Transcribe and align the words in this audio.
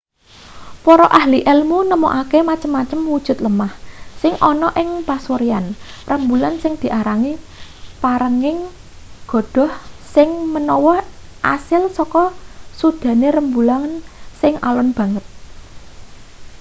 para 0.85 1.05
ahli 1.19 1.39
elmu 1.53 1.79
nemokake 1.91 2.39
macem-macem 2.49 2.99
wujud 3.11 3.37
lemah 3.45 3.73
sing 4.21 4.33
ana 4.51 4.69
ing 4.81 4.89
pasuryan 5.07 5.65
rembulan 6.09 6.53
sing 6.63 6.73
diarani 6.81 7.33
perenging 8.01 8.57
godhoh 9.31 9.71
sing 10.13 10.29
menawa 10.53 10.95
asil 11.55 11.83
saka 11.97 12.23
sudane 12.79 13.27
rembulan 13.37 13.83
sing 14.41 14.53
alon 14.69 14.89
banget 14.97 15.25